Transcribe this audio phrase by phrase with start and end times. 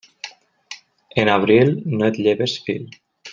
[1.23, 1.69] En abril
[1.99, 2.91] no et lleves fil.